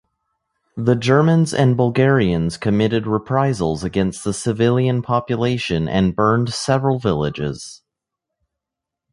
[0.75, 7.83] The Germans and Bulgarians committed reprisals against the civilian population and burned several villages.